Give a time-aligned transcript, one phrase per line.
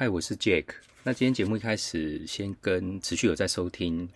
[0.00, 0.66] 嗨，我是 Jack。
[1.02, 4.08] 那今天节目一开始，先跟持续有在收听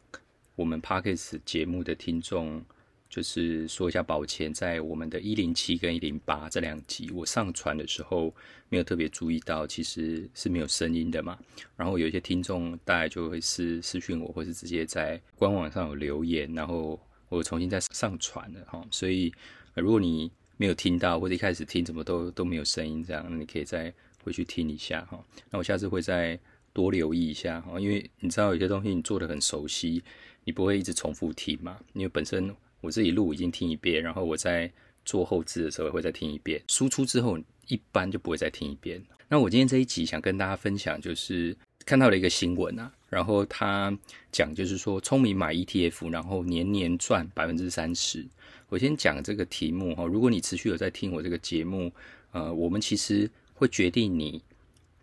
[0.54, 2.64] 我们 Parkes 节目的听众，
[3.10, 8.32] 就是说一下抱歉，在我们的一零七跟一零八这两集，我上传的时候
[8.68, 11.36] 没有特别注意到，其实是没有声音的嘛。
[11.74, 16.96] 然后有一些听众大概就会是私讯我，或是直接在官网上有留言，然后
[17.28, 18.80] 我重新再上传了哈。
[18.92, 19.34] 所以
[19.74, 23.92] 如果你没有听到，或者一开始听怎么都都没有声音，这样你可以再。
[24.22, 26.38] 回去听一下哈，那我下次会再
[26.72, 30.02] 多留意一下哈，因为你知道有些东西你做的很熟悉，
[30.44, 31.78] 你不会一直重复听嘛。
[31.92, 34.70] 因为本身我自己录已经听一遍，然后我在
[35.04, 39.02] 做后置的时候也会再听一遍，输出之后一般就不会再听一遍。
[39.28, 43.94] 那我今天这一集想跟大家分享，就是看到了一个新闻啊，然后他
[44.30, 48.24] 讲就是说聪明买 ETF，然后年年赚百分之三十。
[48.68, 51.92] 我先讲这个题目哈，如果你持续有在听我这个节目，
[52.30, 53.30] 呃，我们其实。
[53.62, 54.42] 会决定你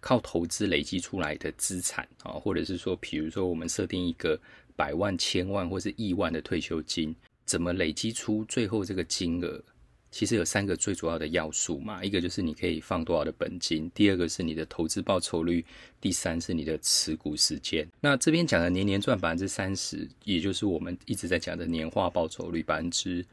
[0.01, 4.37] 靠投资累积出来的资产啊，或者是说，比如说我们设定一个
[4.75, 9.63] 百万、千万或是亿万的退休金，怎么累积出最后这个金额？
[10.11, 15.63] 其实有三个最主要的要素嘛，一个就是你可以放多少的本金，第二个是你的投资报酬率，
[16.01, 17.87] 第三是你的持股时间。
[18.01, 23.25] 那这边讲的年年赚百分之三十，也就是我们一直在讲的年化报酬率百分之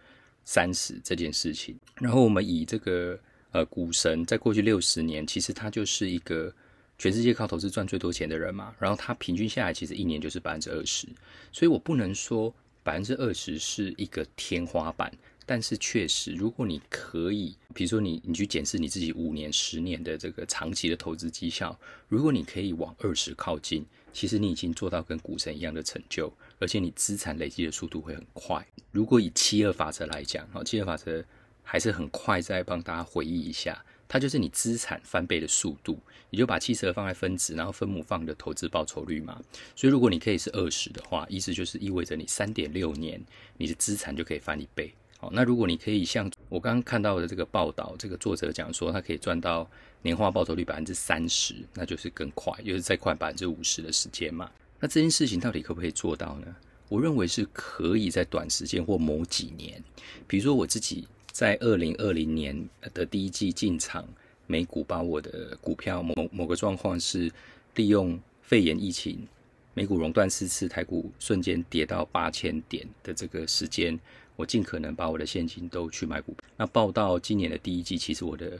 [0.44, 1.76] 三十这件事情。
[1.96, 3.18] 然后我们以这个。
[3.56, 6.52] 呃，股神在过去六十年，其实他就是一个
[6.98, 8.74] 全世界靠投资赚最多钱的人嘛。
[8.78, 11.08] 然后他平均下来，其实一年就是百分之二十。
[11.50, 15.10] 所以我不能说百分之二十是一个天花板，
[15.46, 21.74] 但是确实，如果你可以，比如说你你去检视你自己五年、十年的这个长期的投资绩效，
[22.08, 28.66] 如果你可以往二十靠近，其实你已经做到跟股神一样的成就，而且你资产累积的速度会很快。
[28.92, 31.24] 如果以七二法则来讲，哈，七二法则。
[31.68, 35.98] 还是很快，再帮大家回忆一下，它就是你资产翻倍的速度，
[36.30, 39.42] 你就把七十二放在分子，然后分母放你的投资报酬率嘛。
[39.74, 43.20] 所以如果你可以是二十的话，意思就是意味着你三点六年，
[43.56, 44.94] 你的资产就可以翻一倍。
[45.18, 49.68] 好，那如果你可以像我刚刚看到的这个报道，这个作者讲说，他可以赚到
[50.02, 54.48] 年化报酬率百分之三十，那就是更快，就是再快百分之五十的时间嘛。
[54.78, 56.54] 那这件事情到底可不可以做到呢？
[56.88, 59.82] 我认为是可以在短时间或某几年，
[60.28, 61.08] 比如说我自己。
[61.36, 64.08] 在二零二零年的第一季进场
[64.46, 67.30] 美股，把我的股票某某个状况是
[67.74, 69.28] 利用肺炎疫情，
[69.74, 74.00] 美股熔断四次，台股瞬间跌到八千点的这个时间，
[74.34, 76.42] 我尽可能把我的现金都去买股票。
[76.56, 78.58] 那报到今年的第一季，其实我的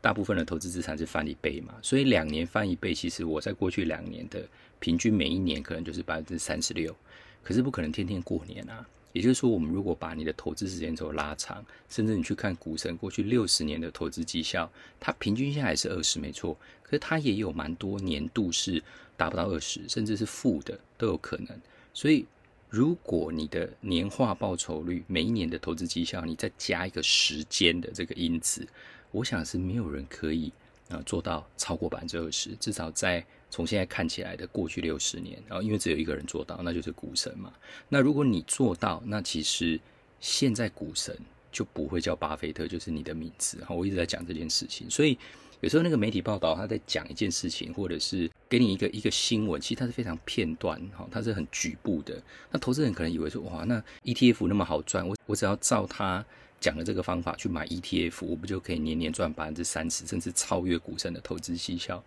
[0.00, 6.94] 大部分的投资资产是翻一倍嘛，所以两年翻一倍，其实我在过去两年的平均每一年可能就是百分之三十六，
[7.42, 8.86] 可是不可能天天过年啊。
[9.12, 16.56] 也就是说，我们如果把你的投资时间轴拉长，甚至你去看股神过去六十年的投资绩效，它平均下来是二十，没错。
[16.82, 18.82] 可是它也有蛮多年度是
[19.16, 21.48] 达不到二十，甚至是负的都有可能。
[21.92, 22.26] 所以，
[22.70, 28.66] 如果你的年化报酬率每一年的投资绩效，你再加一个时间的这个因子，
[29.10, 30.52] 我想是没有人可以
[30.88, 33.24] 啊做到超过百分之二十，至少在。
[33.52, 37.52] 从现在看起来的过去六十年，然后因为只有一个人做到，那就是股神嘛。
[37.90, 39.78] 那如果你做到，那其实
[40.20, 41.14] 现在股神
[41.52, 43.58] 就不会叫巴菲特，就是你的名字。
[43.58, 45.18] 然后我一直在讲这件事情，所以
[45.60, 52.20] 有时候那个媒体报道他在讲一件事情，或者是给你一个一个新闻，其实它是非常片段，哈，它是很局部的。
[52.50, 56.24] 那投资人可能以为说，哇，那 ETF 那么好赚，我我只要照他
[56.58, 62.02] 讲的这个方法去买 ETF，我不就可以年年赚百分之三十，甚至超越股神的投资绩效？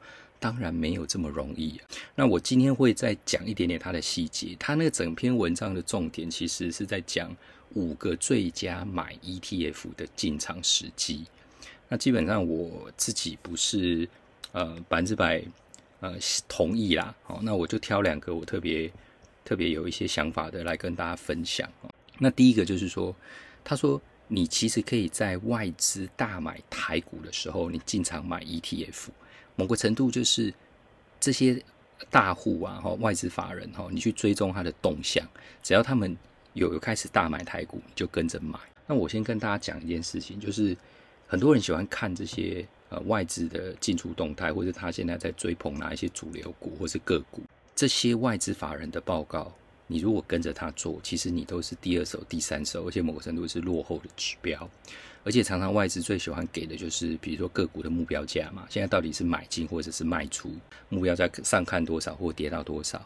[0.45, 1.81] 当然没有这么容易。
[2.13, 4.55] 那我今天会再讲一点点它的细节。
[4.59, 7.35] 它那个整篇文章的重点其实是在讲
[7.73, 11.25] 五个最佳买 ETF 的进场时机。
[11.89, 14.07] 那基本上我自己不是
[14.51, 15.43] 呃百分之百
[15.99, 16.13] 呃
[16.47, 17.15] 同意啦。
[17.23, 18.91] 好，那我就挑两个我特别
[19.43, 21.67] 特别有一些想法的来跟大家分享。
[22.19, 23.15] 那第一个就是说，
[23.63, 29.07] 他说你其实可以在外资大买台股的时候，你进场买 ETF。
[29.55, 30.53] 某个程度就是
[31.19, 31.61] 这些
[32.09, 35.25] 大户啊，哈，外资法人哈，你去追踪他的动向，
[35.63, 36.15] 只要他们
[36.53, 38.59] 有有开始大买台股，你就跟着买。
[38.85, 40.75] 那我先跟大家讲一件事情，就是
[41.27, 47.41] 很多人喜欢看这些呃外资的进出动态，或者他现在在追捧哪一些主流股或是个股，
[47.73, 49.51] 这些外资法人的报告，
[49.87, 54.69] 你如果跟着他做，其实你都是第二手、第三手，而且某个程度是落后的指标。
[55.23, 60.51] 而且常常外资最喜欢给的就是，比如说个股的目标价嘛，现在到底是买进或者是卖出，
[60.89, 63.03] 目标价上看多少或跌到多少？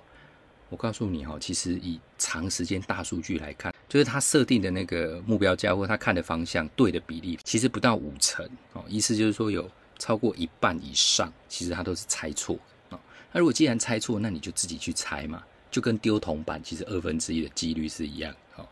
[0.70, 8.84] 我告诉你哈，其实以长时间大数据来看，就是他设定的那个目标价或他看的方向对的比例，其实不到五成哦。
[8.88, 9.68] 意思就是说有
[9.98, 12.60] 超过一半以上，其实他都是猜错
[12.90, 13.00] 啊。
[13.32, 18.34] 那如果既然猜错，那你就自己去猜嘛，就跟丢铜板其实二分之一的几率是一样。
[18.52, 18.68] 好，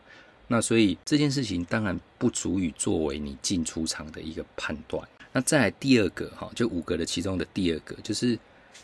[0.46, 5.06] 那所以这件事情当然不足以作为你进出场的一个判断。
[5.32, 8.38] 那再来第二个哈，就五个的其中的第二个，就是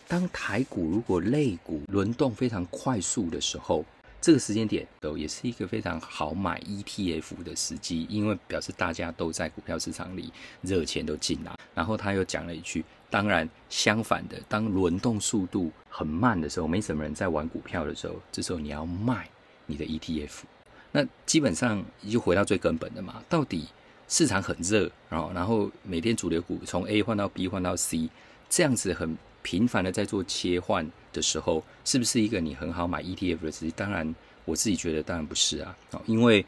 [0.07, 3.85] 当台股如果类股轮动非常快速的时候。
[4.21, 10.33] 这个时间点都也是一个非常好买 ETF 的时机，因为表示大家都在股票市场里
[10.63, 11.55] 热钱都进来。
[11.75, 12.83] 然后他又讲了一句：
[13.15, 19.31] 当然，相反的，当轮动速度很慢的时候，没什么人在玩股票的时候，这时候你要卖
[19.67, 20.41] 你的 ETF。
[20.91, 23.69] 那基本上就回到最根本的嘛，到底
[24.09, 28.11] 市场很热，然后然后每天主流股从 A 换到 B 换到 C，
[28.49, 29.17] 这样子很。
[29.45, 33.71] 频繁的在做切换的时候，是不是一个你很好买 ETF 的时机？
[33.77, 34.15] 当然，
[34.47, 35.77] 我自己觉得当然不是啊，
[36.07, 36.43] 因为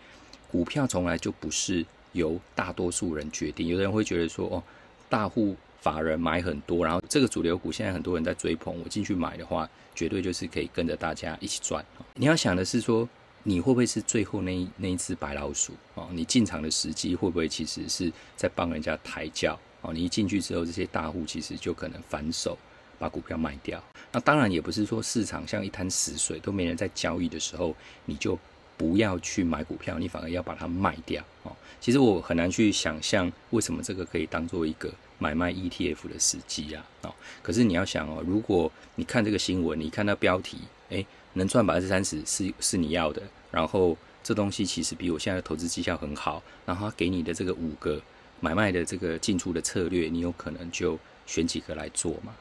[0.51, 3.69] 股票从来就不是由大多数人决定。
[3.69, 4.63] 有的人会觉得说，哦，
[5.11, 5.55] 大户
[5.87, 11.85] 法人买很多，然后这个主流股现在很多人在追捧，我进去买的话，绝对就是可以跟着大家一起赚。
[12.15, 13.09] 你要想的是说，
[13.45, 16.09] 你会不会是最后那一那一只白老鼠啊？
[16.11, 19.57] 你进场的时机会不会其实是在帮人家抬轿？
[19.83, 22.59] 哦，你一进去之后，这些大户其实就可能反手。
[22.99, 23.79] 把股票卖掉，
[24.11, 28.39] 那当然也不是说市场像一滩死水都没人在交易的时候，你就
[28.77, 31.53] 不要去买股票，你反而要把它卖掉哦。
[31.81, 37.15] 其实我很难去想象为什么这个可以当做一个买卖 ETF 的时机啊哦。
[37.43, 40.59] 可是你要想哦，如果你看这个新闻，你看到标题，
[40.91, 48.01] 诶，能赚百分之三十是是你要的，然后这东西其实比我现在的投资绩效很好，然后他给你的这个五个
[48.41, 52.35] 买卖的这个进出的策略，你有可能就选几个来做嘛。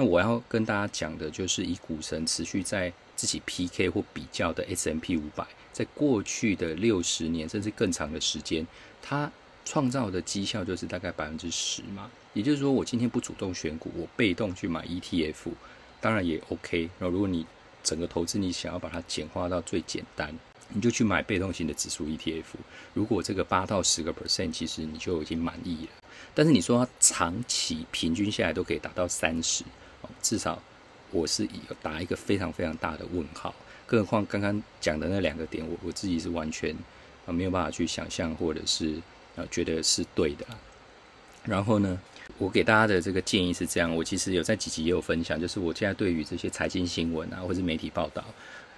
[0.00, 8.66] 那我要跟大家讲的就是，以股神持续在自己 PK 或比较的 S M P 五百，在过去的六十年甚至更长的时间，
[9.02, 9.30] 它
[9.62, 12.10] 创造的绩效就是大概百分之十嘛。
[12.32, 15.52] 也就是说，我今天不主动选股，我被动去买 E T F，
[16.00, 16.88] 当然也 OK。
[16.98, 17.44] 然后，如果你
[17.82, 20.34] 整个投资你想要把它简化到最简单，
[20.70, 22.56] 你就去买被动型的指数 E T F。
[22.94, 25.90] 如果这个八到十个 percent，其实你就已经满意了。
[26.34, 29.62] 但是你说它长期平均下来都可以达到三十。
[30.22, 30.62] 至少
[31.10, 33.54] 我是有打一个非常非常大的问号，
[33.86, 36.74] 更何况刚刚讲的那两个点，我我自己是完全
[37.26, 38.94] 啊没有办法去想象，或者是
[39.36, 40.46] 啊觉得是对的。
[41.44, 41.98] 然后呢，
[42.36, 48.22] 我给大家的这个建议是这样，我其实有在几集也有分享，就是我现在对于这些财经新闻啊，或是媒体报道，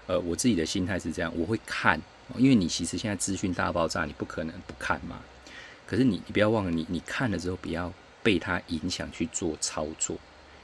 [0.07, 2.01] 呃，我自己的心态是这样，我会看，
[2.39, 5.21] 因为你其实现在资讯大爆炸，你不可能不看嘛。
[5.87, 7.93] 可是你你不要忘了，你你看了之后，不要
[8.23, 10.17] 被它影响去做操作。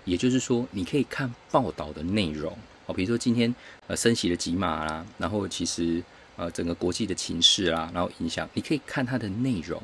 [0.05, 2.57] 也就是说，你可以看报道的内容
[2.87, 3.55] 哦，比如说今天
[3.87, 6.03] 呃升息的几码啦，然后其实
[6.37, 9.83] 呃整个国际的情势啊，然后影响，你可以看它的内容，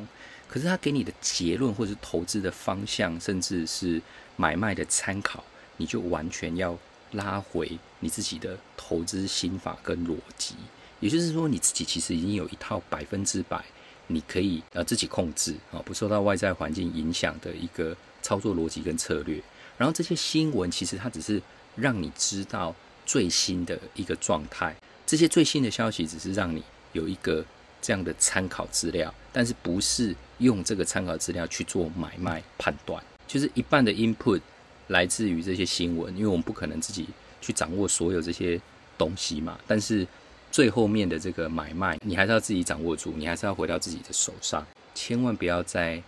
[0.49, 4.01] 可是它给你的结论或者是投资的方向，甚至是
[4.37, 5.45] 买卖的参考，
[5.77, 6.79] 你就完全要
[7.13, 10.55] 拉回你自己的投资心法跟逻辑。
[11.01, 13.63] 也就是说，你自己其实已经有一套百分之百
[14.07, 19.43] 你可以呃自己控制啊，不受到外在环境影响的一个操作逻辑跟策略。
[19.77, 21.41] 然后这些新闻其实它只是
[21.77, 22.75] 让你知道
[23.05, 24.75] 最新的一个状态，
[25.05, 26.63] 这些最新的消息只是让你
[26.93, 27.45] 有一个
[27.83, 33.03] 这样的参考资料，但是不是用这个参考资料去做买卖判断。
[33.27, 34.41] 就是一半的 input
[34.89, 37.09] 来自于这些新闻，因为我们不可能自己
[37.41, 38.61] 去掌握所有这些
[38.97, 39.59] 东西嘛。
[39.67, 40.07] 但是
[40.53, 46.03] 最后面的这个买卖，你还是要自己掌握住，你还是要回到自己的手上，千万不要再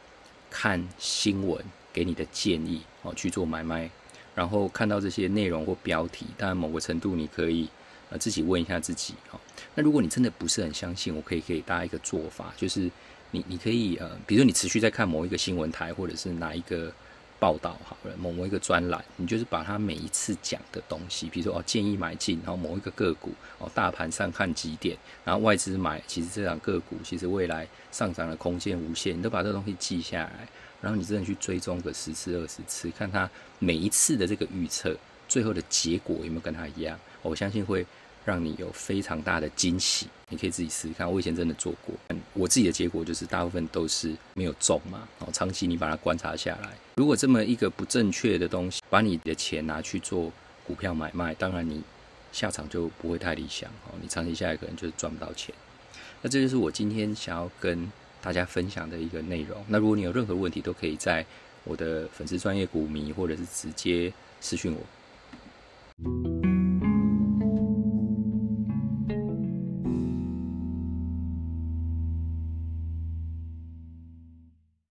[0.50, 1.64] 看新闻。
[1.96, 3.88] 给你的建议哦，去做买卖，
[4.34, 7.66] 然后看到这些内容或标题，当然某个程度你可以
[8.10, 9.40] 呃自己问一下自己哦。
[9.74, 12.90] 那如果你真的不是很相信，我可以给大家一个做法，就是
[13.30, 16.92] 你你可以呃，比如说你持续在看某一个新闻台或者是哪一个
[17.38, 30.48] 报道好了，某一个专栏，你就是把它每一次讲的东西，比如说哦建议买进，然后某一个个股哦大盘上看几点，然后外资买，其实这档个股其实未来上涨的空间无限，你都把这东西记下来。
[30.82, 33.28] 然后你真的去追踪个十次二十次，看他
[33.58, 34.94] 每一次的这个预测，
[35.26, 36.98] 最后的结果有没有跟他一样？
[37.22, 37.84] 我相信会
[38.26, 40.06] 让你有非常大的惊喜。
[40.28, 41.94] 你可以自己试试看，我以前真的做过，
[42.34, 45.08] 我自己的结果就是大部分都是没有中嘛。
[45.20, 50.30] 哦，长期你把它观察下来，如果这么一个不正确的东西，把你的钱拿去做
[50.66, 51.82] 股票买卖，当然你
[52.32, 53.94] 下场就不会太理想哦。
[54.02, 55.54] 你长期下来可能就是赚不到钱。
[56.20, 57.90] 那这就是我今天想要跟。
[58.22, 59.64] 大家分享的一个内容。
[59.68, 61.24] 那如果你有任何问题，都可以在
[61.62, 66.35] 我的粉丝专业股迷，或者是直接私讯我。